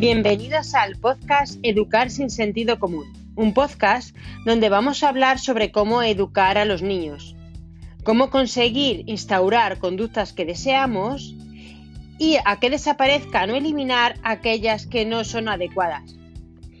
Bienvenidos 0.00 0.74
al 0.74 0.96
podcast 0.96 1.58
Educar 1.62 2.08
sin 2.08 2.30
sentido 2.30 2.78
común, 2.78 3.12
un 3.36 3.52
podcast 3.52 4.16
donde 4.46 4.70
vamos 4.70 5.02
a 5.02 5.10
hablar 5.10 5.38
sobre 5.38 5.70
cómo 5.72 6.02
educar 6.02 6.56
a 6.56 6.64
los 6.64 6.80
niños, 6.80 7.36
cómo 8.02 8.30
conseguir 8.30 9.02
instaurar 9.04 9.78
conductas 9.78 10.32
que 10.32 10.46
deseamos 10.46 11.36
y 12.18 12.38
a 12.46 12.58
que 12.58 12.70
desaparezcan 12.70 13.50
o 13.50 13.56
eliminar 13.56 14.14
aquellas 14.22 14.86
que 14.86 15.04
no 15.04 15.22
son 15.22 15.50
adecuadas 15.50 16.16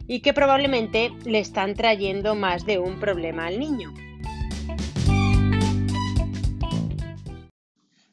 y 0.06 0.20
que 0.20 0.32
probablemente 0.32 1.12
le 1.26 1.40
están 1.40 1.74
trayendo 1.74 2.34
más 2.34 2.64
de 2.64 2.78
un 2.78 2.98
problema 3.00 3.48
al 3.48 3.60
niño. 3.60 3.92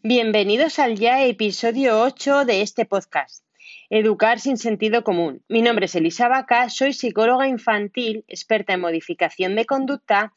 Bienvenidos 0.04 0.80
al 0.80 1.00
ya 1.00 1.24
episodio 1.24 2.02
8 2.02 2.44
de 2.44 2.62
este 2.62 2.84
podcast. 2.84 3.47
Educar 3.90 4.42
sin 4.42 4.58
sentido 4.58 5.06
común. 5.06 5.46
Mi 5.48 5.62
nombre 5.62 5.86
es 5.86 5.96
Elisa 5.96 6.28
Vaca, 6.28 6.70
soy 6.70 6.92
psicóloga 6.92 7.48
infantil, 7.48 8.26
experta 8.28 8.74
en 8.74 8.82
modificación 8.82 9.56
de 9.56 9.66
conducta 9.66 10.34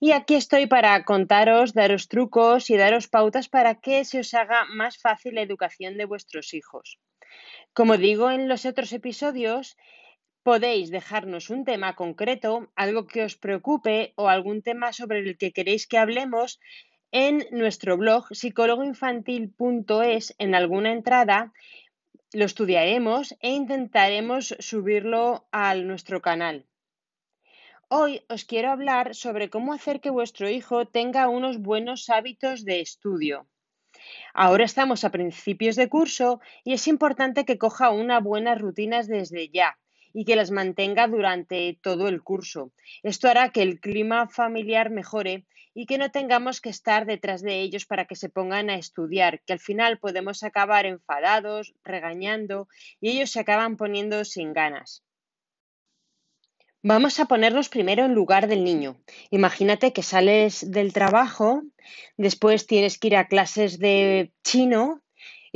y 0.00 0.10
aquí 0.10 0.34
estoy 0.34 0.66
para 0.66 1.04
contaros, 1.04 1.74
daros 1.74 2.08
trucos 2.08 2.70
y 2.70 2.76
daros 2.76 3.06
pautas 3.06 3.48
para 3.48 3.76
que 3.76 4.04
se 4.04 4.18
os 4.18 4.34
haga 4.34 4.64
más 4.64 4.98
fácil 4.98 5.36
la 5.36 5.42
educación 5.42 5.96
de 5.96 6.06
vuestros 6.06 6.52
hijos. 6.54 6.98
Como 7.72 7.98
digo 7.98 8.32
en 8.32 8.48
los 8.48 8.66
otros 8.66 8.92
episodios, 8.92 9.76
podéis 10.42 10.90
dejarnos 10.90 11.50
un 11.50 11.64
tema 11.64 11.94
concreto, 11.94 12.72
algo 12.74 13.06
que 13.06 13.22
os 13.22 13.36
preocupe 13.36 14.12
o 14.16 14.28
algún 14.28 14.62
tema 14.62 14.92
sobre 14.92 15.20
el 15.20 15.38
que 15.38 15.52
queréis 15.52 15.86
que 15.86 15.98
hablemos 15.98 16.58
en 17.12 17.46
nuestro 17.52 17.96
blog 17.96 18.26
psicólogoinfantil.es 18.34 20.34
en 20.38 20.56
alguna 20.56 20.90
entrada 20.90 21.52
lo 22.32 22.44
estudiaremos 22.44 23.34
e 23.40 23.50
intentaremos 23.50 24.54
subirlo 24.58 25.46
a 25.50 25.74
nuestro 25.74 26.20
canal. 26.20 26.66
Hoy 27.88 28.22
os 28.28 28.44
quiero 28.44 28.70
hablar 28.70 29.14
sobre 29.14 29.48
cómo 29.48 29.72
hacer 29.72 30.00
que 30.02 30.10
vuestro 30.10 30.50
hijo 30.50 30.86
tenga 30.86 31.28
unos 31.28 31.58
buenos 31.58 32.10
hábitos 32.10 32.66
de 32.66 32.80
estudio. 32.80 33.46
Ahora 34.34 34.64
estamos 34.64 35.04
a 35.04 35.10
principios 35.10 35.74
de 35.74 35.88
curso 35.88 36.40
y 36.64 36.74
es 36.74 36.86
importante 36.86 37.46
que 37.46 37.56
coja 37.56 37.90
unas 37.90 38.22
buenas 38.22 38.60
rutinas 38.60 39.08
desde 39.08 39.48
ya 39.48 39.78
y 40.12 40.26
que 40.26 40.36
las 40.36 40.50
mantenga 40.50 41.08
durante 41.08 41.78
todo 41.80 42.08
el 42.08 42.22
curso. 42.22 42.72
Esto 43.02 43.28
hará 43.28 43.50
que 43.50 43.62
el 43.62 43.80
clima 43.80 44.28
familiar 44.28 44.90
mejore 44.90 45.46
y 45.74 45.86
que 45.86 45.98
no 45.98 46.10
tengamos 46.10 46.60
que 46.60 46.70
estar 46.70 47.06
detrás 47.06 47.42
de 47.42 47.60
ellos 47.60 47.86
para 47.86 48.06
que 48.06 48.16
se 48.16 48.28
pongan 48.28 48.70
a 48.70 48.76
estudiar, 48.76 49.40
que 49.44 49.52
al 49.52 49.60
final 49.60 49.98
podemos 49.98 50.42
acabar 50.42 50.86
enfadados, 50.86 51.74
regañando 51.84 52.68
y 53.00 53.10
ellos 53.10 53.30
se 53.30 53.40
acaban 53.40 53.76
poniendo 53.76 54.24
sin 54.24 54.52
ganas. 54.52 55.04
Vamos 56.82 57.18
a 57.18 57.26
ponernos 57.26 57.68
primero 57.68 58.04
en 58.04 58.14
lugar 58.14 58.46
del 58.46 58.62
niño. 58.62 59.00
Imagínate 59.30 59.92
que 59.92 60.04
sales 60.04 60.70
del 60.70 60.92
trabajo, 60.92 61.62
después 62.16 62.66
tienes 62.66 62.98
que 62.98 63.08
ir 63.08 63.16
a 63.16 63.26
clases 63.26 63.80
de 63.80 64.32
chino 64.44 65.02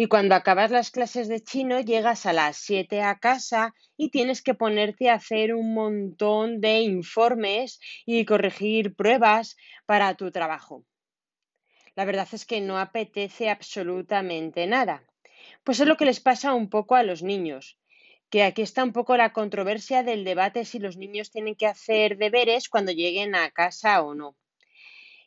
y 0.03 0.09
cuando 0.09 0.35
acabas 0.35 0.73
las 0.73 0.91
clases 0.91 1.29
de 1.29 1.45
chino 1.45 1.79
llegas 1.79 2.27
a 2.27 2.33
las 2.33 2.57
7 2.57 3.03
a 3.03 3.21
casa 3.21 3.73
y 3.97 4.11
tienes 4.11 4.43
que 4.43 4.53
ponerte 4.53 5.09
a 5.09 5.15
hacer 5.15 5.55
un 5.55 5.75
montón 5.75 6.61
de 6.61 6.81
informes 6.81 7.79
y 8.05 8.25
corregir 8.25 8.97
pruebas 8.97 9.57
para 9.87 10.17
tu 10.17 10.33
trabajo. 10.33 10.85
La 11.95 12.05
verdad 12.05 12.27
es 12.33 12.45
que 12.45 12.61
no 12.61 12.81
apetece 12.81 13.49
absolutamente 13.49 14.67
nada. 14.67 15.05
Pues 15.63 15.79
es 15.79 15.87
lo 15.87 15.97
que 15.97 16.07
les 16.07 16.19
pasa 16.19 16.53
un 16.53 16.69
poco 16.69 16.97
a 16.97 17.05
los 17.05 17.23
niños, 17.23 17.79
que 18.29 18.43
aquí 18.43 18.63
está 18.63 18.83
un 18.83 18.93
poco 18.93 19.17
la 19.17 19.33
controversia 19.33 20.03
del 20.03 20.25
debate 20.25 20.65
si 20.65 20.81
los 20.81 20.97
niños 20.97 21.31
tienen 21.31 21.55
que 21.55 21.69
hacer 21.69 22.17
deberes 22.17 22.69
cuando 22.69 22.91
lleguen 22.91 23.37
a 23.37 23.53
casa 23.53 24.03
o 24.03 24.17
no. 24.17 24.37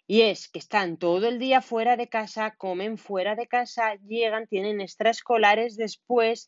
Y 0.08 0.22
es 0.22 0.48
que 0.50 0.60
están 0.60 0.98
todo 0.98 1.28
el 1.28 1.40
día 1.40 1.62
fuera 1.62 1.98
de 1.98 2.10
casa, 2.10 2.56
comen 2.56 2.98
fuera 2.98 3.36
de 3.36 3.48
casa, 3.48 3.96
llegan, 4.08 4.46
tienen 4.48 4.80
extraescolares 4.80 5.78
después, 5.78 6.48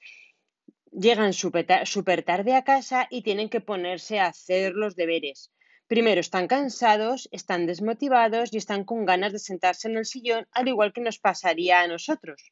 llegan 0.91 1.33
súper 1.33 2.23
tarde 2.23 2.55
a 2.55 2.63
casa 2.63 3.07
y 3.09 3.23
tienen 3.23 3.49
que 3.49 3.61
ponerse 3.61 4.19
a 4.19 4.27
hacer 4.27 4.73
los 4.73 4.95
deberes. 4.95 5.51
Primero 5.87 6.19
están 6.19 6.47
cansados, 6.47 7.29
están 7.31 7.65
desmotivados 7.65 8.53
y 8.53 8.57
están 8.57 8.83
con 8.83 9.05
ganas 9.05 9.31
de 9.31 9.39
sentarse 9.39 9.87
en 9.87 9.97
el 9.97 10.05
sillón, 10.05 10.45
al 10.51 10.67
igual 10.67 10.93
que 10.93 11.01
nos 11.01 11.17
pasaría 11.17 11.81
a 11.81 11.87
nosotros. 11.87 12.51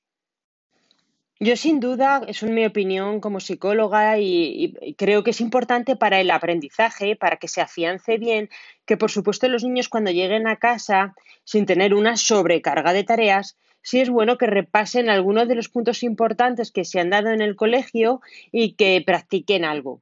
Yo 1.39 1.57
sin 1.57 1.81
duda, 1.81 2.21
es 2.27 2.43
mi 2.43 2.65
opinión 2.65 3.19
como 3.19 3.41
psicóloga 3.41 4.17
y, 4.19 4.73
creo 4.97 5.21
que 5.23 5.31
es 5.31 5.41
importante 5.41 5.97
para 5.97 6.21
el 6.21 6.31
aprendizaje, 6.31 7.17
para 7.17 7.35
que 7.35 7.49
se 7.49 7.59
afiance 7.59 8.17
bien, 8.17 8.49
que 8.85 8.95
por 8.95 9.11
supuesto 9.11 9.49
los 9.49 9.65
niños 9.65 9.89
cuando 9.89 10.11
lleguen 10.11 10.47
a 10.47 10.55
casa 10.55 11.13
sin 11.43 11.65
tener 11.65 11.93
una 11.93 12.15
sobrecarga 12.15 12.93
de 12.93 13.03
tareas, 13.03 13.57
sí 13.81 13.99
es 13.99 14.09
bueno 14.09 14.37
que 14.37 14.47
repasen 14.47 15.09
algunos 15.09 15.49
de 15.49 15.55
los 15.55 15.67
puntos 15.67 16.03
importantes 16.03 16.71
que 16.71 16.85
se 16.85 17.01
han 17.01 17.09
dado 17.09 17.29
en 17.31 17.41
el 17.41 17.57
colegio 17.57 18.21
y 18.53 18.75
que 18.75 19.03
practiquen 19.05 19.65
algo. 19.65 20.01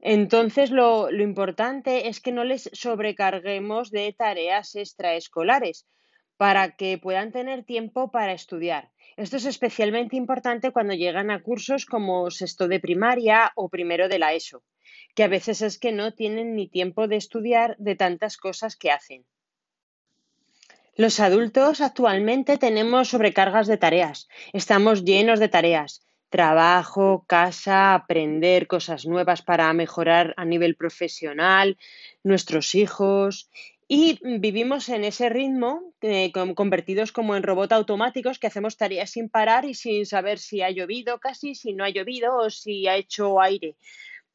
Entonces, 0.00 0.72
lo, 0.72 1.08
lo 1.12 1.22
importante 1.22 2.08
es 2.08 2.20
que 2.20 2.32
no 2.32 2.42
les 2.42 2.68
sobrecarguemos 2.72 3.92
de 3.92 4.12
tareas 4.12 4.74
extraescolares 4.74 5.86
para 6.38 6.76
que 6.76 6.96
puedan 6.96 7.32
tener 7.32 7.64
tiempo 7.64 8.10
para 8.10 8.32
estudiar. 8.32 8.90
Esto 9.16 9.36
es 9.36 9.44
especialmente 9.44 10.16
importante 10.16 10.70
cuando 10.70 10.94
llegan 10.94 11.30
a 11.30 11.42
cursos 11.42 11.84
como 11.84 12.30
sexto 12.30 12.68
de 12.68 12.78
primaria 12.80 13.52
o 13.56 13.68
primero 13.68 14.08
de 14.08 14.20
la 14.20 14.32
ESO, 14.32 14.62
que 15.16 15.24
a 15.24 15.28
veces 15.28 15.60
es 15.60 15.78
que 15.78 15.92
no 15.92 16.14
tienen 16.14 16.54
ni 16.54 16.68
tiempo 16.68 17.08
de 17.08 17.16
estudiar 17.16 17.76
de 17.78 17.96
tantas 17.96 18.36
cosas 18.36 18.76
que 18.76 18.92
hacen. 18.92 19.26
Los 20.94 21.18
adultos 21.18 21.80
actualmente 21.80 22.56
tenemos 22.56 23.08
sobrecargas 23.08 23.66
de 23.66 23.76
tareas, 23.76 24.28
estamos 24.52 25.04
llenos 25.04 25.40
de 25.40 25.48
tareas, 25.48 26.06
trabajo, 26.30 27.24
casa, 27.26 27.94
aprender 27.94 28.68
cosas 28.68 29.06
nuevas 29.06 29.42
para 29.42 29.72
mejorar 29.72 30.34
a 30.36 30.44
nivel 30.44 30.76
profesional, 30.76 31.78
nuestros 32.22 32.74
hijos 32.74 33.50
y 33.88 34.18
vivimos 34.38 34.90
en 34.90 35.04
ese 35.04 35.30
ritmo, 35.30 35.94
eh, 36.02 36.30
convertidos 36.30 37.10
como 37.10 37.34
en 37.36 37.42
robots 37.42 37.72
automáticos 37.72 38.38
que 38.38 38.46
hacemos 38.46 38.76
tareas 38.76 39.10
sin 39.10 39.30
parar 39.30 39.64
y 39.64 39.72
sin 39.72 40.04
saber 40.04 40.38
si 40.38 40.60
ha 40.60 40.70
llovido 40.70 41.18
casi, 41.18 41.54
si 41.54 41.72
no 41.72 41.84
ha 41.84 41.88
llovido 41.88 42.36
o 42.36 42.50
si 42.50 42.86
ha 42.86 42.96
hecho 42.96 43.40
aire 43.40 43.76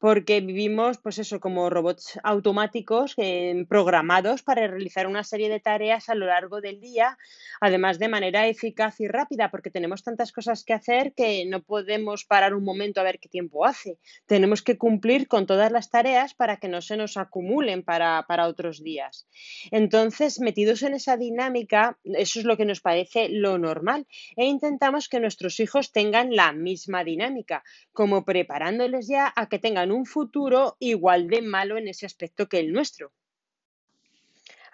porque 0.04 0.42
vivimos, 0.42 0.98
pues 0.98 1.16
eso, 1.16 1.40
como 1.40 1.70
robots 1.70 2.20
automáticos 2.22 3.14
eh, 3.16 3.64
programados 3.66 4.42
para 4.42 4.66
realizar 4.66 5.06
una 5.06 5.24
serie 5.24 5.48
de 5.48 5.60
tareas 5.60 6.10
a 6.10 6.14
lo 6.14 6.26
largo 6.26 6.60
del 6.60 6.78
día, 6.78 7.16
además 7.58 7.98
de 7.98 8.08
manera 8.08 8.46
eficaz 8.46 9.00
y 9.00 9.08
rápida, 9.08 9.50
porque 9.50 9.70
tenemos 9.70 10.02
tantas 10.02 10.30
cosas 10.30 10.62
que 10.62 10.74
hacer 10.74 11.14
que 11.14 11.46
no 11.46 11.62
podemos 11.62 12.26
parar 12.26 12.54
un 12.54 12.64
momento 12.64 13.00
a 13.00 13.04
ver 13.04 13.18
qué 13.18 13.30
tiempo 13.30 13.64
hace. 13.64 13.96
Tenemos 14.26 14.60
que 14.60 14.76
cumplir 14.76 15.26
con 15.26 15.46
todas 15.46 15.72
las 15.72 15.88
tareas 15.88 16.34
para 16.34 16.58
que 16.58 16.68
no 16.68 16.82
se 16.82 16.98
nos 16.98 17.16
acumulen 17.16 17.82
para, 17.82 18.26
para 18.28 18.48
otros 18.48 18.84
días. 18.84 19.26
Entonces, 19.70 20.38
metidos 20.38 20.82
en 20.82 20.92
esa 20.92 21.16
dinámica, 21.16 21.96
eso 22.04 22.40
es 22.40 22.44
lo 22.44 22.58
que 22.58 22.66
nos 22.66 22.82
parece 22.82 23.30
lo 23.30 23.56
normal 23.56 24.06
e 24.36 24.44
intentamos 24.44 25.08
que 25.08 25.18
nuestros 25.18 25.60
hijos 25.60 25.92
tengan 25.92 26.36
la 26.36 26.52
misma 26.52 27.04
dinámica, 27.04 27.64
como 27.94 28.26
preparándoles 28.26 29.08
ya 29.08 29.32
a 29.34 29.48
que 29.48 29.58
tengan 29.58 29.93
un 29.94 30.06
futuro 30.06 30.76
igual 30.80 31.28
de 31.28 31.40
malo 31.42 31.78
en 31.78 31.88
ese 31.88 32.06
aspecto 32.06 32.48
que 32.48 32.58
el 32.58 32.72
nuestro. 32.72 33.12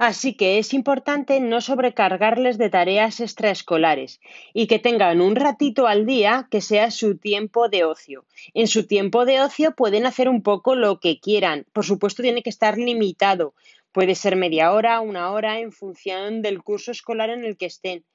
Así 0.00 0.32
que 0.32 0.58
es 0.58 0.72
importante 0.72 1.40
no 1.40 1.60
sobrecargarles 1.60 2.56
de 2.56 2.70
tareas 2.70 3.20
extraescolares 3.20 4.18
y 4.54 4.66
que 4.66 4.78
tengan 4.78 5.20
un 5.20 5.36
ratito 5.36 5.86
al 5.86 6.06
día 6.06 6.48
que 6.50 6.62
sea 6.62 6.90
su 6.90 7.18
tiempo 7.18 7.68
de 7.68 7.84
ocio. 7.84 8.24
En 8.54 8.66
su 8.66 8.86
tiempo 8.86 9.26
de 9.26 9.42
ocio 9.42 9.74
pueden 9.76 10.06
hacer 10.06 10.30
un 10.30 10.42
poco 10.42 10.74
lo 10.74 11.00
que 11.00 11.20
quieran. 11.20 11.66
Por 11.74 11.84
supuesto, 11.84 12.22
tiene 12.22 12.42
que 12.42 12.48
estar 12.48 12.78
limitado. 12.78 13.52
Puede 13.92 14.14
ser 14.14 14.36
media 14.36 14.72
hora, 14.72 15.00
una 15.00 15.32
hora, 15.32 15.60
en 15.60 15.70
función 15.70 16.40
del 16.40 16.62
curso 16.62 16.92
escolar 16.92 17.28
en 17.28 17.44
el 17.44 17.58
que 17.58 17.66
estén 17.66 18.06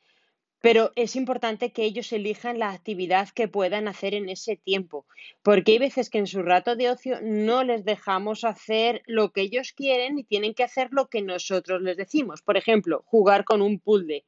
pero 0.65 0.91
es 0.95 1.15
importante 1.15 1.71
que 1.71 1.83
ellos 1.83 2.12
elijan 2.12 2.57
la 2.57 2.71
actividad 2.71 3.29
que 3.29 3.47
puedan 3.47 3.88
hacer 3.88 4.15
en 4.15 4.29
ese 4.29 4.56
tiempo, 4.56 5.06
porque 5.44 5.73
hay 5.73 5.77
veces 5.77 6.09
que 6.09 6.17
en 6.17 6.25
su 6.25 6.41
rato 6.41 6.75
de 6.75 6.89
ocio 6.89 7.19
no 7.21 7.63
les 7.63 7.85
dejamos 7.85 8.44
hacer 8.44 9.03
lo 9.06 9.31
que 9.31 9.41
ellos 9.41 9.73
quieren 9.73 10.17
y 10.17 10.23
tienen 10.23 10.56
que 10.56 10.63
hacer 10.63 10.88
lo 10.89 11.07
que 11.07 11.21
nosotros 11.21 11.83
les 11.83 11.97
decimos. 11.97 12.41
Por 12.41 12.57
ejemplo, 12.57 13.03
jugar 13.06 13.45
con 13.45 13.62
un 13.62 13.79
puzzle. 13.79 14.25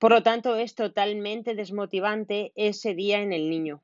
Por 0.00 0.10
lo 0.10 0.24
tanto, 0.24 0.56
es 0.56 0.74
totalmente 0.74 1.54
desmotivante 1.54 2.50
ese 2.56 2.94
día 2.94 3.22
en 3.22 3.32
el 3.32 3.48
niño. 3.48 3.80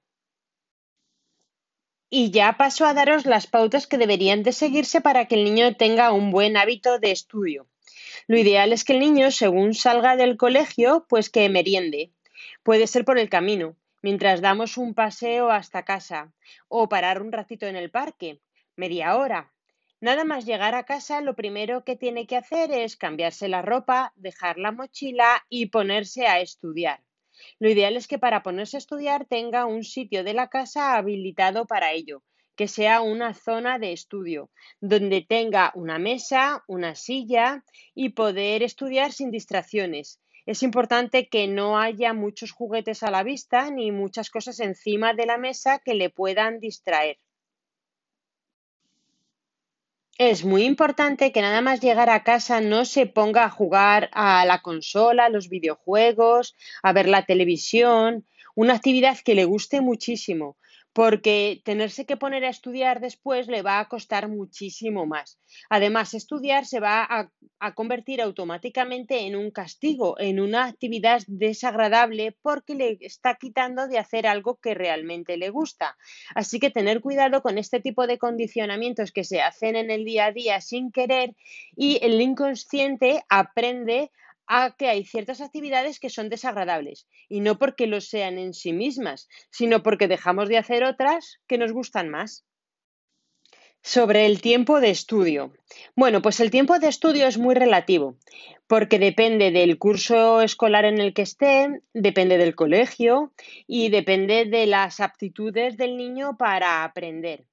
Y 2.10 2.32
ya 2.32 2.56
paso 2.58 2.84
a 2.84 2.94
daros 2.94 3.26
las 3.26 3.46
pautas 3.46 3.86
que 3.86 3.96
deberían 3.96 4.42
de 4.42 4.50
seguirse 4.50 5.02
para 5.02 5.26
que 5.26 5.36
el 5.36 5.44
niño 5.44 5.76
tenga 5.76 6.10
un 6.10 6.32
buen 6.32 6.56
hábito 6.56 6.98
de 6.98 7.12
estudio. 7.12 7.68
Lo 8.26 8.38
ideal 8.38 8.72
es 8.72 8.84
que 8.84 8.94
el 8.94 9.00
niño, 9.00 9.30
según 9.30 9.74
salga 9.74 10.16
del 10.16 10.36
colegio, 10.36 11.06
pues 11.08 11.30
que 11.30 11.48
meriende. 11.48 12.12
Puede 12.62 12.86
ser 12.86 13.04
por 13.04 13.18
el 13.18 13.28
camino. 13.28 13.76
mientras 14.02 14.40
damos 14.40 14.76
un 14.76 14.94
paseo 14.94 15.50
hasta 15.50 15.84
casa 15.84 16.32
o 16.68 16.88
parar 16.88 17.22
un 17.22 17.32
ratito 17.32 17.66
en 17.66 17.76
el 17.76 17.90
parque, 17.90 18.40
media 18.76 19.16
hora. 19.16 19.52
Nada 20.00 20.24
más 20.24 20.44
llegar 20.44 20.74
a 20.74 20.84
casa, 20.84 21.20
lo 21.20 21.36
primero 21.36 21.84
que 21.84 21.94
tiene 21.94 22.26
que 22.26 22.36
hacer 22.36 22.72
es 22.72 22.96
cambiarse 22.96 23.48
la 23.48 23.62
ropa, 23.62 24.12
dejar 24.16 24.58
la 24.58 24.72
mochila 24.72 25.44
y 25.48 25.66
ponerse 25.66 26.26
a 26.26 26.40
estudiar. 26.40 27.00
Lo 27.60 27.70
ideal 27.70 27.96
es 27.96 28.08
que 28.08 28.18
para 28.18 28.42
ponerse 28.42 28.76
a 28.76 28.78
estudiar 28.78 29.26
tenga 29.26 29.66
un 29.66 29.84
sitio 29.84 30.24
de 30.24 30.34
la 30.34 30.48
casa 30.48 30.96
habilitado 30.96 31.66
para 31.66 31.92
ello, 31.92 32.24
que 32.56 32.68
sea 32.68 33.00
una 33.00 33.34
zona 33.34 33.78
de 33.78 33.92
estudio, 33.92 34.50
donde 34.80 35.22
tenga 35.22 35.72
una 35.74 35.98
mesa, 35.98 36.64
una 36.66 36.94
silla 36.94 37.64
y 37.94 38.10
poder 38.10 38.62
estudiar 38.62 39.12
sin 39.12 39.30
distracciones. 39.30 40.20
Es 40.44 40.62
importante 40.62 41.28
que 41.28 41.46
no 41.46 41.78
haya 41.78 42.12
muchos 42.12 42.50
juguetes 42.50 43.02
a 43.02 43.10
la 43.10 43.22
vista 43.22 43.70
ni 43.70 43.92
muchas 43.92 44.28
cosas 44.28 44.58
encima 44.60 45.14
de 45.14 45.26
la 45.26 45.38
mesa 45.38 45.78
que 45.78 45.94
le 45.94 46.10
puedan 46.10 46.58
distraer. 46.58 47.18
Es 50.18 50.44
muy 50.44 50.64
importante 50.64 51.32
que 51.32 51.40
nada 51.40 51.62
más 51.62 51.80
llegar 51.80 52.10
a 52.10 52.22
casa 52.22 52.60
no 52.60 52.84
se 52.84 53.06
ponga 53.06 53.44
a 53.44 53.50
jugar 53.50 54.10
a 54.12 54.44
la 54.44 54.60
consola, 54.60 55.24
a 55.24 55.30
los 55.30 55.48
videojuegos, 55.48 56.54
a 56.82 56.92
ver 56.92 57.08
la 57.08 57.24
televisión, 57.24 58.26
una 58.54 58.74
actividad 58.74 59.18
que 59.24 59.34
le 59.34 59.46
guste 59.46 59.80
muchísimo, 59.80 60.58
porque 60.92 61.62
tenerse 61.64 62.04
que 62.04 62.16
poner 62.16 62.44
a 62.44 62.50
estudiar 62.50 63.00
después 63.00 63.46
le 63.48 63.62
va 63.62 63.80
a 63.80 63.88
costar 63.88 64.28
muchísimo 64.28 65.06
más. 65.06 65.38
Además, 65.70 66.12
estudiar 66.12 66.66
se 66.66 66.80
va 66.80 67.06
a, 67.08 67.30
convertir 67.74 68.20
automáticamente 68.20 69.20
en 69.20 69.36
un 69.36 69.52
castigo, 69.52 70.18
en 70.18 70.40
una 70.40 70.64
actividad 70.64 71.22
desagradable 71.28 72.36
porque 72.42 72.74
le 72.74 72.98
está 73.00 73.36
quitando 73.36 73.86
de 73.86 73.98
hacer 73.98 74.26
algo 74.26 74.56
que 74.56 74.74
realmente 74.74 75.36
le 75.36 75.50
gusta. 75.50 75.96
Así 76.34 76.58
que 76.58 76.70
tener 76.70 77.00
cuidado 77.00 77.40
con 77.40 77.58
este 77.58 77.80
tipo 77.80 78.06
de 78.06 78.18
condicionamientos 78.18 79.12
que 79.12 79.22
se 79.22 79.40
hacen 79.40 79.76
en 79.76 79.90
el 79.90 80.04
día 80.04 80.26
a 80.26 80.32
día 80.32 80.60
sin 80.60 80.90
querer 80.90 81.36
y 81.76 82.00
el 82.02 82.20
inconsciente 82.20 83.22
aprende 83.28 84.10
a 84.54 84.76
que 84.76 84.88
hay 84.88 85.04
ciertas 85.04 85.40
actividades 85.40 85.98
que 85.98 86.10
son 86.10 86.28
desagradables 86.28 87.06
y 87.26 87.40
no 87.40 87.58
porque 87.58 87.86
lo 87.86 88.02
sean 88.02 88.36
en 88.36 88.52
sí 88.52 88.74
mismas, 88.74 89.26
sino 89.50 89.82
porque 89.82 90.08
dejamos 90.08 90.50
de 90.50 90.58
hacer 90.58 90.84
otras 90.84 91.40
que 91.46 91.56
nos 91.56 91.72
gustan 91.72 92.10
más. 92.10 92.44
Sobre 93.82 94.26
el 94.26 94.42
tiempo 94.42 94.78
de 94.80 94.90
estudio. 94.90 95.54
Bueno, 95.96 96.20
pues 96.20 96.38
el 96.40 96.50
tiempo 96.50 96.78
de 96.78 96.88
estudio 96.88 97.26
es 97.26 97.38
muy 97.38 97.54
relativo, 97.54 98.18
porque 98.66 98.98
depende 98.98 99.52
del 99.52 99.78
curso 99.78 100.42
escolar 100.42 100.84
en 100.84 101.00
el 101.00 101.14
que 101.14 101.22
esté, 101.22 101.80
depende 101.94 102.36
del 102.36 102.54
colegio 102.54 103.32
y 103.66 103.88
depende 103.88 104.44
de 104.44 104.66
las 104.66 105.00
aptitudes 105.00 105.78
del 105.78 105.96
niño 105.96 106.36
para 106.36 106.84
aprender. 106.84 107.46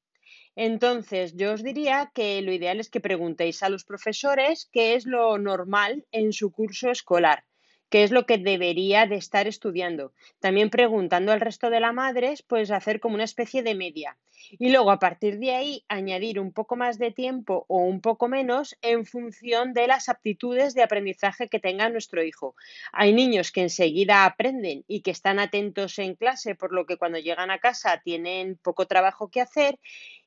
Entonces, 0.56 1.34
yo 1.36 1.54
os 1.54 1.64
diría 1.64 2.12
que 2.14 2.42
lo 2.42 2.52
ideal 2.52 2.80
es 2.80 2.90
que 2.90 3.00
preguntéis 3.02 3.64
a 3.64 3.70
los 3.70 3.86
profesores 3.86 4.70
qué 4.72 4.96
es 4.96 5.06
lo 5.06 5.38
normal 5.38 6.06
en 6.12 6.34
su 6.34 6.52
curso 6.52 6.90
escolar, 6.92 7.46
qué 7.90 8.04
es 8.04 8.12
lo 8.12 8.26
que 8.26 8.38
debería 8.38 9.06
de 9.06 9.16
estar 9.16 9.48
estudiando. 9.48 10.14
También 10.40 10.70
preguntando 10.70 11.32
al 11.32 11.42
resto 11.42 11.70
de 11.70 11.80
las 11.80 11.94
madres, 11.94 12.44
pues 12.44 12.72
hacer 12.72 13.00
como 13.00 13.16
una 13.16 13.24
especie 13.24 13.64
de 13.64 13.76
media. 13.76 14.18
Y 14.52 14.70
luego, 14.70 14.92
a 14.92 15.00
partir 15.00 15.38
de 15.40 15.52
ahí, 15.52 15.84
añadir 15.90 16.40
un 16.40 16.54
poco 16.54 16.76
más 16.76 16.98
de 16.98 17.12
tiempo 17.12 17.66
o 17.68 17.80
un 17.80 18.00
poco 18.02 18.28
menos 18.28 18.78
en 18.82 19.06
función 19.06 19.74
de 19.74 19.88
las 19.88 20.08
aptitudes 20.08 20.74
de 20.74 20.84
aprendizaje 20.84 21.50
que 21.50 21.60
tenga 21.60 21.90
nuestro 21.90 22.24
hijo. 22.24 22.56
Hay 22.92 23.14
niños 23.14 23.52
que 23.52 23.62
enseguida 23.62 24.26
aprenden 24.26 24.86
y 24.88 25.02
que 25.02 25.12
están 25.12 25.40
atentos 25.40 26.00
en 26.00 26.16
clase, 26.16 26.56
por 26.56 26.74
lo 26.74 26.86
que 26.86 26.98
cuando 26.98 27.20
llegan 27.20 27.52
a 27.52 27.60
casa 27.60 28.02
tienen 28.04 28.58
poco 28.58 28.88
trabajo 28.88 29.30
que 29.30 29.42
hacer. 29.42 29.80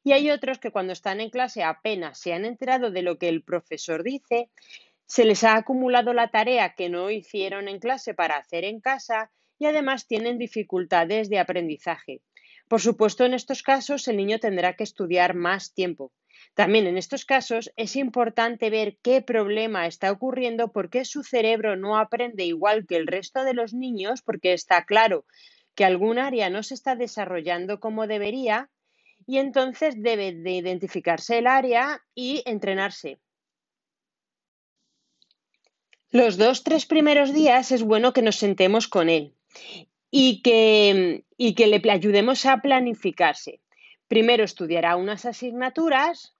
Y 0.05 0.13
hay 0.13 0.31
otros 0.31 0.59
que 0.59 0.71
cuando 0.71 0.93
están 0.93 1.21
en 1.21 1.31
clase 1.31 1.63
apenas 1.63 2.19
se 2.19 2.33
han 2.35 2.45
enterado 2.45 2.91
de 2.91 3.03
lo 3.03 3.19
que 3.19 3.29
el 3.29 3.43
profesor 3.43 4.03
dice, 4.03 4.51
se 5.15 5.27
les 5.27 5.45
ha 5.45 5.57
acumulado 5.57 6.15
la 6.15 6.29
tarea 6.29 6.75
que 6.75 6.89
no 6.89 7.11
hicieron 7.11 7.69
en 7.69 7.81
clase 7.81 8.15
para 8.15 8.39
hacer 8.39 8.65
en 8.65 8.81
casa 8.81 9.31
y 9.59 9.67
además 9.67 10.07
tienen 10.07 10.39
dificultades 10.39 11.29
de 11.29 11.39
aprendizaje. 11.39 12.23
Por 12.67 12.81
supuesto, 12.81 13.27
en 13.27 13.35
estos 13.35 13.63
casos 13.63 14.09
el 14.09 14.17
niño 14.17 14.39
tendrá 14.39 14.75
que 14.75 14.85
estudiar 14.85 15.35
más 15.35 15.75
tiempo. 15.75 16.15
También 16.55 16.87
en 16.87 16.97
estos 16.97 17.27
casos 17.27 17.71
es 17.77 17.95
importante 17.97 18.71
ver 18.71 18.97
qué 19.03 19.21
problema 19.21 19.87
está 19.87 20.11
ocurriendo, 20.11 20.73
por 20.73 20.89
qué 20.89 21.05
su 21.05 21.23
cerebro 21.25 21.77
no 21.77 21.99
aprende 21.99 22.47
igual 22.47 22.87
que 22.87 22.97
el 22.97 23.07
resto 23.07 23.45
de 23.45 23.53
los 23.53 23.75
niños, 23.75 24.23
porque 24.23 24.55
está 24.55 24.87
claro 24.87 25.27
que 25.75 25.85
algún 25.85 26.19
área 26.19 26.49
no 26.49 26.63
se 26.63 26.73
está 26.73 26.97
desarrollando 26.97 27.81
como 27.81 28.07
debería 28.07 28.71
y 29.27 29.37
entonces 29.37 29.95
debe 29.99 30.33
de 30.33 30.53
identificarse 30.53 31.37
el 31.37 31.49
área 31.49 32.01
y 32.15 32.43
entrenarse. 32.47 33.19
Los 36.15 36.37
dos, 36.37 36.63
tres 36.63 36.85
primeros 36.85 37.33
días 37.33 37.73
es 37.73 37.83
bueno 37.83 38.13
que 38.13 38.21
nos 38.21 38.37
sentemos 38.37 38.87
con 38.87 39.09
él 39.09 39.35
y 40.11 40.43
que, 40.43 41.25
y 41.39 41.55
que 41.55 41.67
le 41.67 41.81
ayudemos 41.91 42.45
a 42.45 42.59
planificarse. 42.59 43.63
Primero 44.09 44.45
estudiará 44.45 44.97
unas 44.97 45.25
asignaturas 45.25 46.37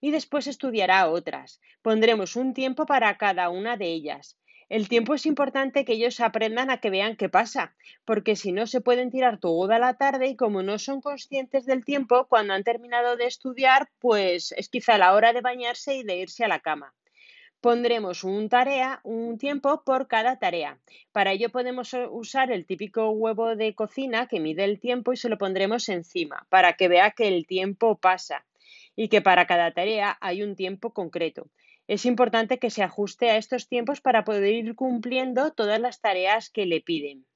y 0.00 0.12
después 0.12 0.46
estudiará 0.46 1.08
otras. 1.10 1.60
Pondremos 1.82 2.36
un 2.36 2.54
tiempo 2.54 2.86
para 2.86 3.18
cada 3.18 3.50
una 3.50 3.76
de 3.76 3.86
ellas. 3.86 4.38
El 4.68 4.88
tiempo 4.88 5.12
es 5.12 5.26
importante 5.26 5.84
que 5.84 5.94
ellos 5.94 6.20
aprendan 6.20 6.70
a 6.70 6.78
que 6.78 6.90
vean 6.90 7.16
qué 7.16 7.28
pasa, 7.28 7.74
porque 8.04 8.36
si 8.36 8.52
no 8.52 8.68
se 8.68 8.80
pueden 8.80 9.10
tirar 9.10 9.40
toda 9.40 9.80
la 9.80 9.94
tarde 9.94 10.28
y 10.28 10.36
como 10.36 10.62
no 10.62 10.78
son 10.78 11.00
conscientes 11.00 11.66
del 11.66 11.84
tiempo, 11.84 12.28
cuando 12.28 12.54
han 12.54 12.62
terminado 12.62 13.16
de 13.16 13.26
estudiar, 13.26 13.88
pues 13.98 14.52
es 14.52 14.68
quizá 14.68 14.98
la 14.98 15.14
hora 15.14 15.32
de 15.32 15.40
bañarse 15.40 15.96
y 15.96 16.04
de 16.04 16.16
irse 16.18 16.44
a 16.44 16.48
la 16.48 16.60
cama. 16.60 16.94
Pondremos 17.68 18.22
un 18.22 18.48
tarea, 18.48 19.00
un 19.02 19.38
tiempo 19.38 19.82
por 19.82 20.06
cada 20.06 20.38
tarea. 20.38 20.78
Para 21.10 21.32
ello 21.32 21.48
podemos 21.50 21.96
usar 22.12 22.52
el 22.52 22.64
típico 22.64 23.10
huevo 23.10 23.56
de 23.56 23.74
cocina 23.74 24.28
que 24.28 24.38
mide 24.38 24.62
el 24.62 24.78
tiempo 24.78 25.12
y 25.12 25.16
se 25.16 25.28
lo 25.28 25.36
pondremos 25.36 25.88
encima 25.88 26.46
para 26.48 26.74
que 26.74 26.86
vea 26.86 27.10
que 27.10 27.26
el 27.26 27.44
tiempo 27.44 27.98
pasa 27.98 28.46
y 28.94 29.08
que 29.08 29.20
para 29.20 29.48
cada 29.48 29.72
tarea 29.72 30.16
hay 30.20 30.44
un 30.44 30.54
tiempo 30.54 30.92
concreto 30.92 31.50
es 31.88 32.04
importante 32.04 32.58
que 32.60 32.70
se 32.70 32.84
ajuste 32.84 33.30
a 33.30 33.36
estos 33.36 33.68
tiempos 33.68 34.00
para 34.00 34.24
poder 34.24 34.54
ir 34.54 34.74
cumpliendo 34.76 35.52
todas 35.52 35.80
las 35.80 36.00
tareas 36.00 36.50
que 36.50 36.66
le 36.66 36.80
piden. 36.80 37.26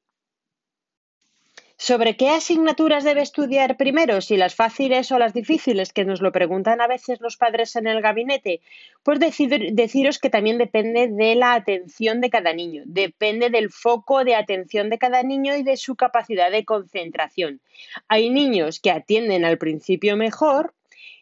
¿Sobre 1.82 2.14
qué 2.14 2.28
asignaturas 2.28 3.04
debe 3.04 3.22
estudiar 3.22 3.78
primero? 3.78 4.20
Si 4.20 4.36
las 4.36 4.54
fáciles 4.54 5.10
o 5.12 5.18
las 5.18 5.32
difíciles, 5.32 5.94
que 5.94 6.04
nos 6.04 6.20
lo 6.20 6.30
preguntan 6.30 6.82
a 6.82 6.86
veces 6.86 7.22
los 7.22 7.38
padres 7.38 7.74
en 7.74 7.86
el 7.86 8.02
gabinete. 8.02 8.60
Pues 9.02 9.18
deciros 9.18 10.18
que 10.18 10.28
también 10.28 10.58
depende 10.58 11.08
de 11.08 11.34
la 11.36 11.54
atención 11.54 12.20
de 12.20 12.28
cada 12.28 12.52
niño, 12.52 12.82
depende 12.84 13.48
del 13.48 13.70
foco 13.70 14.24
de 14.24 14.34
atención 14.34 14.90
de 14.90 14.98
cada 14.98 15.22
niño 15.22 15.56
y 15.56 15.62
de 15.62 15.78
su 15.78 15.96
capacidad 15.96 16.50
de 16.50 16.66
concentración. 16.66 17.62
Hay 18.08 18.28
niños 18.28 18.78
que 18.78 18.90
atienden 18.90 19.46
al 19.46 19.56
principio 19.56 20.18
mejor 20.18 20.74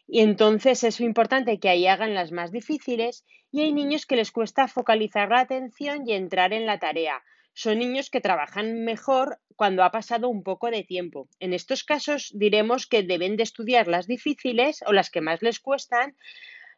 y 0.09 0.19
entonces 0.19 0.83
es 0.83 0.99
importante 0.99 1.57
que 1.61 1.69
ahí 1.69 1.87
hagan 1.87 2.13
las 2.13 2.33
más 2.33 2.51
difíciles 2.51 3.23
y 3.49 3.61
hay 3.61 3.71
niños 3.71 4.05
que 4.05 4.17
les 4.17 4.33
cuesta 4.33 4.67
focalizar 4.67 5.29
la 5.29 5.39
atención 5.39 6.05
y 6.05 6.11
entrar 6.11 6.51
en 6.51 6.65
la 6.65 6.79
tarea. 6.79 7.23
Son 7.63 7.77
niños 7.77 8.09
que 8.09 8.21
trabajan 8.21 8.85
mejor 8.85 9.41
cuando 9.57 9.83
ha 9.83 9.91
pasado 9.91 10.29
un 10.29 10.43
poco 10.43 10.71
de 10.71 10.85
tiempo. 10.85 11.27
En 11.41 11.51
estos 11.51 11.83
casos 11.83 12.31
diremos 12.33 12.87
que 12.87 13.03
deben 13.03 13.35
de 13.35 13.43
estudiar 13.43 13.89
las 13.89 14.07
difíciles 14.07 14.81
o 14.87 14.93
las 14.93 15.09
que 15.09 15.19
más 15.19 15.41
les 15.41 15.59
cuestan 15.59 16.15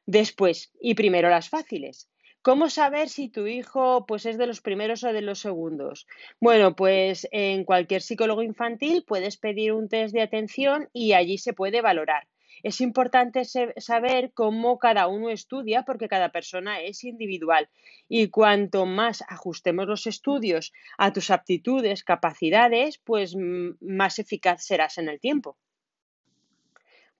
después 0.08 0.72
y 0.82 0.96
primero 0.96 1.30
las 1.30 1.50
fáciles. 1.50 2.10
¿Cómo 2.42 2.68
saber 2.72 3.10
si 3.10 3.30
tu 3.30 3.46
hijo 3.46 4.08
pues 4.08 4.26
es 4.26 4.40
de 4.40 4.48
los 4.48 4.62
primeros 4.62 5.04
o 5.04 5.14
de 5.14 5.22
los 5.22 5.38
segundos? 5.38 6.08
Bueno, 6.40 6.76
pues 6.76 7.28
en 7.32 7.64
cualquier 7.64 8.02
psicólogo 8.02 8.42
infantil 8.42 9.04
puedes 9.06 9.38
pedir 9.38 9.74
un 9.74 9.88
test 9.88 10.16
de 10.16 10.24
atención 10.24 10.90
y 10.94 11.14
allí 11.14 11.38
se 11.38 11.54
puede 11.54 11.82
valorar. 11.82 12.28
Es 12.63 12.82
importante 12.82 13.44
saber 13.46 14.32
cómo 14.34 14.80
cada 14.80 15.08
uno 15.08 15.30
estudia 15.30 15.84
porque 15.84 16.08
cada 16.08 16.30
persona 16.30 16.82
es 16.82 17.03
individual 17.03 17.70
y 18.08 18.27
cuanto 18.30 18.86
más 18.86 19.24
ajustemos 19.27 19.88
los 19.88 20.08
estudios 20.08 20.74
a 20.98 21.13
tus 21.13 21.32
aptitudes, 21.32 22.03
capacidades, 22.03 22.98
pues 22.98 23.36
más 23.80 24.20
eficaz 24.20 24.65
serás 24.65 24.98
en 24.98 25.10
el 25.10 25.20
tiempo. 25.20 25.58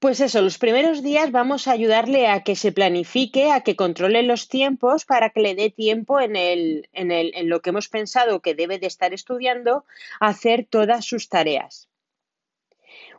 Pues 0.02 0.20
eso, 0.20 0.42
los 0.42 0.58
primeros 0.58 1.04
días 1.04 1.32
vamos 1.32 1.68
a 1.68 1.74
ayudarle 1.74 2.26
a 2.28 2.42
que 2.44 2.56
se 2.56 2.72
planifique, 2.72 3.52
a 3.52 3.62
que 3.62 3.76
controle 3.76 4.24
los 4.24 4.48
tiempos 4.48 5.06
para 5.06 5.30
que 5.30 5.42
le 5.42 5.54
dé 5.54 5.70
tiempo 5.70 6.20
en, 6.20 6.36
el, 6.36 6.90
en, 6.92 7.12
el, 7.12 7.32
en 7.36 7.50
lo 7.50 7.62
que 7.62 7.70
hemos 7.70 7.88
pensado 7.88 8.42
que 8.42 8.56
debe 8.56 8.80
de 8.80 8.88
estar 8.88 9.14
estudiando, 9.14 9.86
hacer 10.20 10.66
todas 10.68 11.06
sus 11.06 11.30
tareas. 11.30 11.91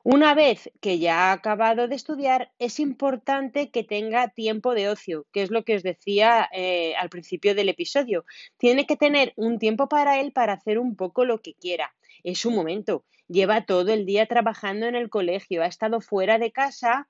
Una 0.04 0.35
vez 0.35 0.68
que 0.80 0.99
ya 0.99 1.30
ha 1.30 1.32
acabado 1.32 1.87
de 1.87 1.94
estudiar, 1.94 2.50
es 2.59 2.80
importante 2.80 3.71
que 3.71 3.85
tenga 3.85 4.28
tiempo 4.30 4.75
de 4.75 4.88
ocio, 4.88 5.26
que 5.32 5.42
es 5.42 5.52
lo 5.52 5.64
que 5.64 5.76
os 5.76 5.85
decía 5.85 6.49
eh, 6.52 6.97
al 6.97 7.09
principio 7.09 7.54
del 7.54 7.68
episodio. 7.68 8.25
Tiene 8.56 8.85
que 8.85 8.97
tener 8.97 9.32
un 9.37 9.61
tiempo 9.61 9.88
para 9.88 10.18
él 10.18 10.32
para 10.32 10.54
hacer 10.54 10.80
un 10.80 10.97
poco 10.97 11.25
lo 11.25 11.40
que 11.40 11.54
quiera. 11.54 11.94
Es 12.25 12.40
su 12.40 12.50
momento. 12.50 13.04
Lleva 13.28 13.64
todo 13.64 13.92
el 13.92 14.04
día 14.04 14.26
trabajando 14.26 14.87
en 14.87 14.97
el 14.97 15.09
colegio, 15.09 15.62
ha 15.62 15.66
estado 15.66 16.00
fuera 16.00 16.38
de 16.40 16.50
casa 16.50 17.09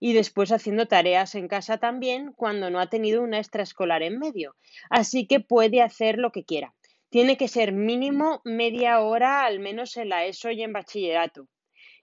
y 0.00 0.12
después 0.12 0.50
haciendo 0.50 0.86
tareas 0.86 1.36
en 1.36 1.46
casa 1.46 1.78
también 1.78 2.32
cuando 2.32 2.70
no 2.70 2.80
ha 2.80 2.90
tenido 2.90 3.22
una 3.22 3.38
extraescolar 3.38 4.02
en 4.02 4.18
medio. 4.18 4.56
Así 4.90 5.28
que 5.28 5.38
puede 5.38 5.80
hacer 5.80 6.18
lo 6.18 6.32
que 6.32 6.44
quiera. 6.44 6.74
Tiene 7.08 7.36
que 7.36 7.46
ser 7.46 7.70
mínimo 7.70 8.40
media 8.44 8.98
hora 8.98 9.44
al 9.44 9.60
menos 9.60 9.96
en 9.96 10.08
la 10.08 10.24
ESO 10.26 10.50
y 10.50 10.64
en 10.64 10.72
bachillerato. 10.72 11.46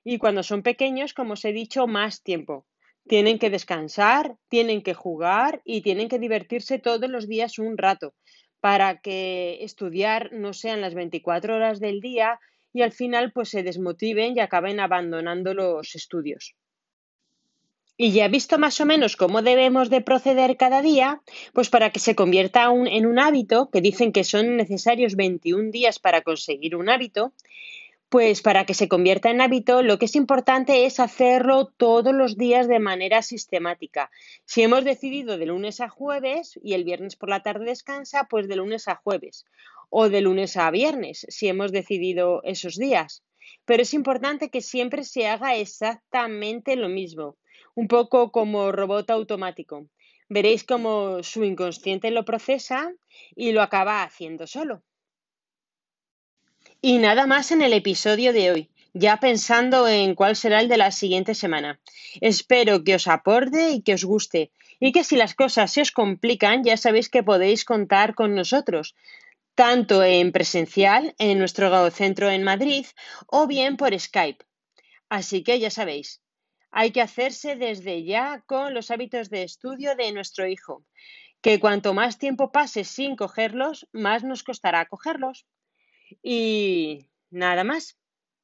Y 0.03 0.17
cuando 0.17 0.43
son 0.43 0.63
pequeños, 0.63 1.13
como 1.13 1.33
os 1.33 1.45
he 1.45 1.53
dicho, 1.53 1.87
más 1.87 2.23
tiempo. 2.23 2.65
Tienen 3.07 3.39
que 3.39 3.49
descansar, 3.49 4.35
tienen 4.49 4.81
que 4.81 4.93
jugar 4.93 5.61
y 5.65 5.81
tienen 5.81 6.09
que 6.09 6.19
divertirse 6.19 6.79
todos 6.79 7.09
los 7.09 7.27
días 7.27 7.59
un 7.59 7.77
rato 7.77 8.13
para 8.59 8.99
que 8.99 9.63
estudiar 9.63 10.31
no 10.33 10.53
sean 10.53 10.81
las 10.81 10.93
24 10.93 11.55
horas 11.55 11.79
del 11.79 12.01
día 12.01 12.39
y 12.73 12.81
al 12.81 12.91
final 12.91 13.31
pues 13.31 13.49
se 13.49 13.63
desmotiven 13.63 14.35
y 14.35 14.39
acaben 14.39 14.79
abandonando 14.79 15.53
los 15.53 15.95
estudios. 15.95 16.55
Y 17.97 18.13
ya 18.13 18.29
visto 18.29 18.57
más 18.57 18.79
o 18.79 18.85
menos 18.85 19.17
cómo 19.17 19.41
debemos 19.41 19.89
de 19.89 19.99
proceder 19.99 20.55
cada 20.55 20.81
día, 20.81 21.21
pues 21.53 21.69
para 21.69 21.89
que 21.89 21.99
se 21.99 22.15
convierta 22.15 22.71
en 22.71 23.05
un 23.05 23.19
hábito, 23.19 23.69
que 23.71 23.81
dicen 23.81 24.13
que 24.13 24.23
son 24.23 24.55
necesarios 24.55 25.15
21 25.15 25.71
días 25.71 25.99
para 25.99 26.21
conseguir 26.21 26.77
un 26.77 26.87
hábito, 26.87 27.33
pues 28.09 28.41
para 28.41 28.65
que 28.65 28.73
se 28.73 28.87
convierta 28.87 29.29
en 29.29 29.39
hábito, 29.39 29.83
lo 29.83 29.99
que 29.99 30.05
es 30.05 30.15
importante 30.15 30.85
es 30.85 30.99
hacerlo 30.99 31.67
todos 31.77 32.13
los 32.13 32.37
días 32.37 32.67
de 32.67 32.79
manera 32.79 33.21
sistemática. 33.21 34.09
Si 34.45 34.63
hemos 34.63 34.83
decidido 34.83 35.37
de 35.37 35.45
lunes 35.45 35.79
a 35.79 35.89
jueves 35.89 36.59
y 36.63 36.73
el 36.73 36.83
viernes 36.83 37.15
por 37.15 37.29
la 37.29 37.43
tarde 37.43 37.65
descansa, 37.65 38.27
pues 38.29 38.47
de 38.47 38.55
lunes 38.55 38.87
a 38.87 38.95
jueves 38.95 39.45
o 39.91 40.09
de 40.09 40.21
lunes 40.21 40.57
a 40.57 40.71
viernes, 40.71 41.25
si 41.29 41.47
hemos 41.47 41.71
decidido 41.71 42.41
esos 42.43 42.75
días. 42.75 43.23
Pero 43.65 43.83
es 43.83 43.93
importante 43.93 44.49
que 44.49 44.61
siempre 44.61 45.03
se 45.03 45.27
haga 45.27 45.55
exactamente 45.55 46.75
lo 46.75 46.89
mismo 46.89 47.37
un 47.75 47.87
poco 47.87 48.31
como 48.31 48.71
robot 48.71 49.09
automático. 49.11 49.87
Veréis 50.27 50.63
cómo 50.63 51.23
su 51.23 51.43
inconsciente 51.43 52.11
lo 52.11 52.25
procesa 52.25 52.93
y 53.35 53.51
lo 53.53 53.61
acaba 53.61 54.03
haciendo 54.03 54.47
solo. 54.47 54.83
Y 56.81 56.97
nada 56.97 57.27
más 57.27 57.51
en 57.51 57.61
el 57.61 57.73
episodio 57.73 58.31
de 58.31 58.51
hoy, 58.51 58.69
ya 58.93 59.17
pensando 59.17 59.85
en 59.85 60.15
cuál 60.15 60.37
será 60.37 60.61
el 60.61 60.69
de 60.69 60.77
la 60.77 60.91
siguiente 60.91 61.35
semana. 61.35 61.81
Espero 62.21 62.85
que 62.85 62.95
os 62.95 63.07
aporte 63.07 63.71
y 63.71 63.81
que 63.81 63.95
os 63.95 64.05
guste, 64.05 64.53
y 64.79 64.93
que 64.93 65.03
si 65.03 65.17
las 65.17 65.35
cosas 65.35 65.73
se 65.73 65.81
os 65.81 65.91
complican, 65.91 66.63
ya 66.63 66.77
sabéis 66.77 67.09
que 67.09 67.21
podéis 67.21 67.65
contar 67.65 68.15
con 68.15 68.33
nosotros, 68.33 68.95
tanto 69.55 70.01
en 70.05 70.31
presencial 70.31 71.15
en 71.17 71.37
nuestro 71.37 71.91
centro 71.91 72.29
en 72.29 72.43
Madrid 72.43 72.85
o 73.27 73.45
bien 73.45 73.75
por 73.75 73.99
Skype. 73.99 74.45
Así 75.09 75.43
que 75.43 75.59
ya 75.59 75.71
sabéis, 75.71 76.21
hay 76.71 76.91
que 76.91 77.01
hacerse 77.01 77.57
desde 77.57 78.05
ya 78.05 78.41
con 78.45 78.73
los 78.73 78.89
hábitos 78.89 79.29
de 79.29 79.43
estudio 79.43 79.97
de 79.97 80.13
nuestro 80.13 80.47
hijo, 80.47 80.85
que 81.41 81.59
cuanto 81.59 81.93
más 81.93 82.17
tiempo 82.17 82.53
pase 82.53 82.85
sin 82.85 83.17
cogerlos, 83.17 83.85
más 83.91 84.23
nos 84.23 84.43
costará 84.43 84.85
cogerlos. 84.85 85.45
Y 86.23 87.07
nada 87.29 87.63
más. 87.63 87.97